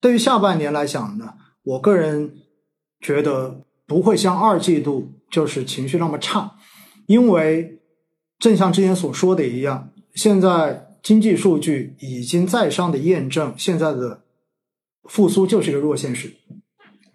[0.00, 2.34] 对于下半年来讲呢，我个人
[3.00, 6.56] 觉得不会像二季度就是情绪那么差，
[7.06, 7.80] 因为
[8.38, 14.22] 正像之前所说的一样，现在经济数据已经在商的验证，现在的
[15.04, 16.34] 复苏就是一个弱现实。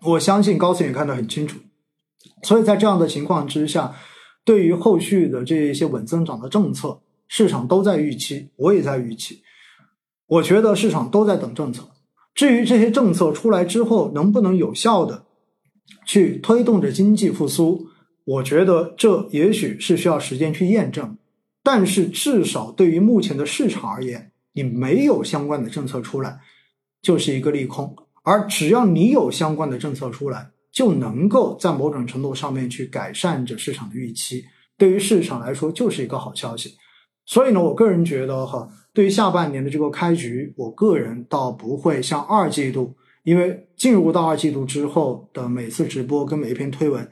[0.03, 1.59] 我相信高层也看得很清楚，
[2.43, 3.95] 所以在这样的情况之下，
[4.43, 9.41] 对于后续的这一些稳增长的政策，市场都在预期，我也在预期。
[10.27, 11.89] 我觉得市场都在等政策。
[12.35, 15.23] 至于这些政策出来之后能不能有效的
[16.05, 17.87] 去推动着经济复苏，
[18.25, 21.17] 我觉得这也许是需要时间去验证。
[21.63, 26.39] 但是至少对于目前的市场而言，你没有相关的政策出来，
[27.01, 27.95] 就是一个利空。
[28.23, 34.43] 而只要你有相关的政策出来，就能够在某种程度上面去改善着市场的预期。
[34.77, 36.75] 对于市场来说，就是一个好消息。
[37.25, 38.69] 所以呢，我个人觉得哈。
[38.95, 42.95] 对于下半年的这个开局，我个人倒不会像二季度，
[43.25, 47.05] 因为进入到二季度之后的每次直播跟每一篇推文，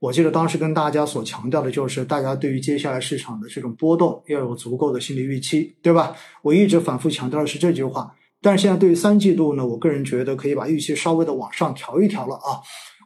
[0.00, 6.12] 我记得当时跟大家所强调的就是，大家对于接下来市场的这种波动要有足够的心理预期，对吧？
[6.42, 8.12] 我一直反复强调的是这句话。
[8.42, 12.58] 但是现在对于三季度呢，我个人觉得可以把预期稍微的往上调一调了啊。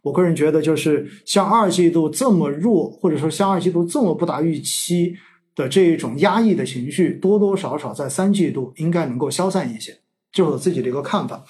[0.03, 5.15] 我个人觉得就是像二季度这么弱，或者说像二季度这么不达预期。
[5.55, 9.99] 的这一种压抑的情绪，多多少少在三季度应该能够消散一些，
[10.33, 11.45] 这是我自己的一个看法。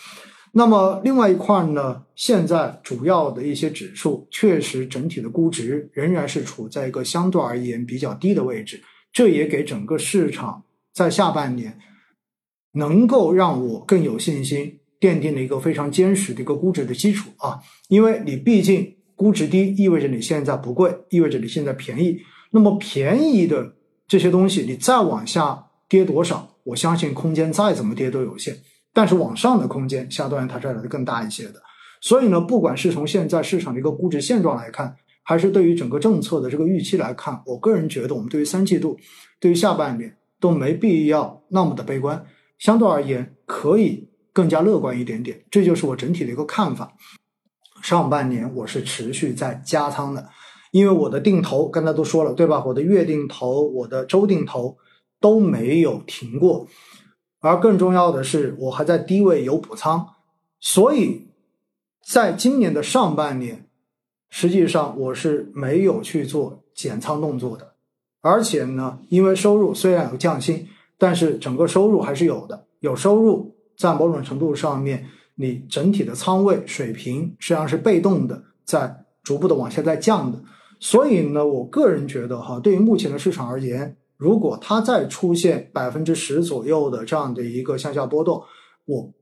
[0.55, 11.79] 那么另外一块呢，现在主要的一些指数，确实整体的估值仍然是处在一个相对而言比较低的位置，这也给整个市场在下半年
[12.73, 17.61] 能够让我更有信心，奠定了一个非常坚实的一个估值的基础啊。
[17.89, 22.19] 因为你毕竟估值低，意味着你现在不贵，意味着你现在便宜。
[22.51, 23.77] 那么便宜的。
[24.07, 28.57] 这些东西你再往下跌多少，我相信空间再怎么跌都有限。
[28.93, 31.63] 但是往上的空间相对它是来的更大一些的。
[32.01, 38.99] 所以呢，不管是从现在市场的一个估值现状来看，还是对于整个政策的这个预期来看，我个人觉得我们对于三季度、
[39.41, 42.27] 对于下半年都没必要那么的悲观。
[42.59, 45.43] 相对而言，可以更加乐观一点点。
[45.51, 46.93] 这就是我整体的一个看法。
[47.81, 50.29] 上半年我是持续在加仓的。
[50.73, 52.65] 因为我的定投刚才都说了，对吧？
[52.67, 54.79] 我的月定投、我的周定投
[55.21, 56.67] 都没有停过，
[57.41, 60.09] 而更重要的是，我还在低位有补仓，
[60.59, 61.29] 所以
[62.03, 63.69] 在今年的上半年，
[64.31, 67.75] 实际上我是没有去做减仓动作的。
[68.23, 72.67] 而且呢，因为收入虽然有降薪，但是整个收入还是有的。
[72.81, 80.43] 有收入，在某种程度上面，你整体的仓位水平实际上是被动的，在逐步的往下在降的。
[80.85, 88.43] 所以呢，我个人觉得哈，对于目前的市场而言，如果它再出现百分之十左右的这样的一个向下波动，
[88.87, 89.13] 我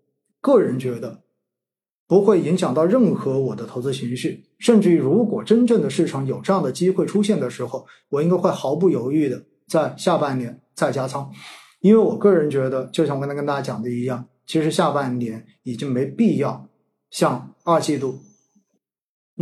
[0.40, 1.20] 个人觉得
[2.08, 4.42] 不会影响到任何我的投资情绪。
[4.58, 11.30] 甚至于，如果真正的市场有这样的机会出现的时候，我应该会毫不犹豫的在下半年再加仓，
[11.80, 16.66] 因为我个人觉得，就像我刚才跟大家讲的一样，其实下半年已经没必要
[17.10, 18.18] 像二季度。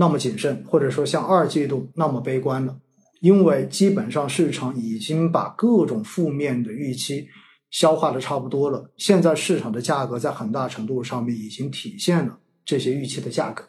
[0.01, 2.79] 那么谨慎，或者说像二季度那么悲观了，
[3.21, 7.27] 因为基本上市场已经把各种负面的预期
[7.69, 8.93] 消化的差不多了。
[8.97, 13.65] 现在市场的价格在很大程度上面已经体现了这些预期的价格，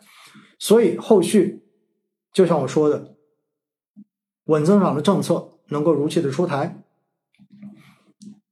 [0.60, 1.64] 所以后续
[2.32, 3.16] 就像我说的，
[4.46, 6.84] 稳增长的政策能够如期的出台，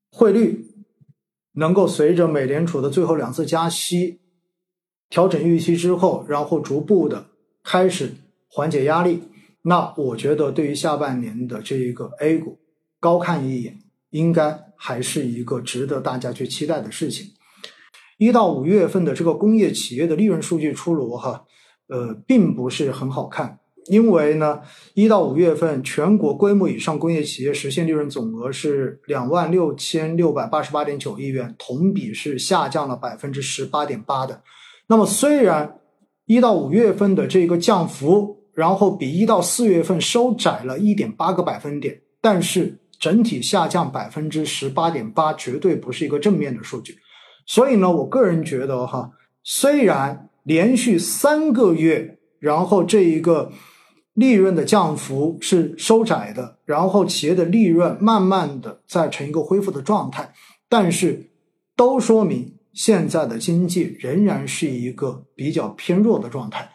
[0.09, 0.65] 汇率
[1.51, 4.19] 能够随着美联储的最后两次加息
[5.09, 7.27] 调整预期之后，然后逐步的。
[7.69, 8.15] 开始
[8.47, 9.23] 缓解压力，
[9.63, 12.59] 那我觉得对于下半年的这一个 A 股，
[12.97, 13.77] 高看一眼，
[14.11, 17.27] 应该还是一个值得大家去期待的事情。
[18.17, 21.43] 一到五月份的这个工业企业的利润数据出炉，哈，
[21.89, 24.61] 呃，并不是很好看，因为呢，
[24.93, 34.41] 一到五月份全国规模以上工业企业实现利润总额是两万六千六百八十八点九亿元，同比是下降了百分之十八点八的。
[34.87, 35.81] 那么虽然
[36.27, 46.97] 一到五月份的这个降幅，然后比一到四月份收窄了一点八个百分点，但是整体下降百分之十八点八，绝对不是一个正面的数据。
[47.45, 49.09] 所以呢，我个人觉得哈，
[49.41, 53.51] 虽然连续三个月，然后这一个
[54.13, 60.33] 利润的降幅是收窄的，然后企业的利润慢慢的在成一个恢复的状态，
[60.67, 61.29] 但是
[61.77, 62.53] 都说明。
[62.77, 66.69] 现在的经济仍然是一个比较偏弱的状态，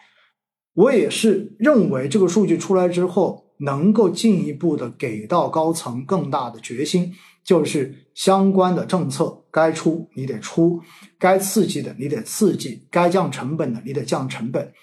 [0.73, 7.13] 我也是认为这个数据出来之后，能够进一步的给到高层更大的决心，
[7.45, 10.81] 就是相关的政策该出你得出，
[11.17, 14.73] 该刺激的你得刺激，该降成本的你得降成本。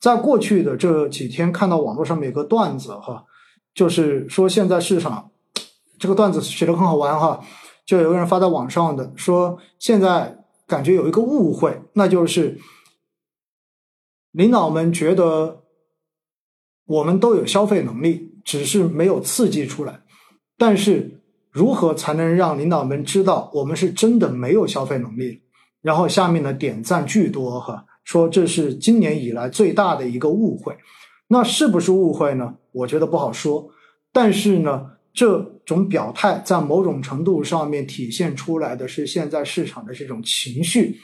[0.00, 3.24] 在过去的这几天，看到网络上面有个段子哈，
[3.72, 5.30] 就是说现在市场
[6.00, 7.40] 这个段子写的很好玩哈，
[7.86, 10.36] 就有个人发在网上的说，现在
[10.66, 12.58] 感觉有一个误会，那就是
[14.32, 15.64] 领导们觉得
[16.86, 20.00] 我们都有消费能力，只是没有刺激出来。
[20.56, 25.42] 但是如何才能让领导们知道我们是真的没有消费能力？
[25.82, 27.84] 然后下面的点赞巨多哈。
[28.04, 30.76] 说这是今年以来最大的一个误会，
[31.28, 32.54] 那是不是误会呢？
[32.72, 33.70] 我觉得不好说。
[34.12, 41.00] 但是呢，这种表态在某种程度上面体现出来的是现在市场的这种情绪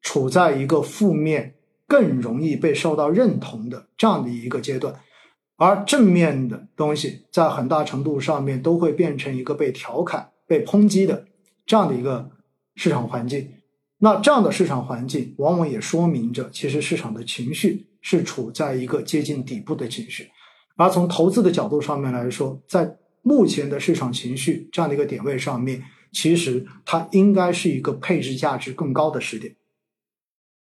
[0.00, 1.54] 处在一个负面、
[1.86, 4.94] 更容易被受到认同的这样的一个阶段，
[5.56, 11.26] 而正面的东西在很大程度上面都会变成一个被调侃、被抨击的
[11.66, 12.30] 这样的一个
[12.76, 13.52] 市场环境。
[13.98, 20.30] 那这样的市场环境，往往也说明着，其实市场的情绪是处在一个接近底部的情绪。
[20.76, 25.82] 而从投资的角度上面来说，在目前的市场情绪这样的一个点位上面，
[26.12, 29.54] 其实它应该是一个配置价值更高的时点。